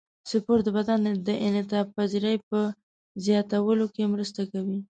[0.29, 2.59] سپورت د بدن د انعطاف پذیرۍ په
[3.25, 4.79] زیاتولو کې مرسته کوي.